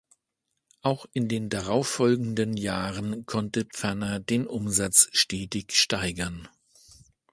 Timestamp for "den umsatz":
4.19-5.09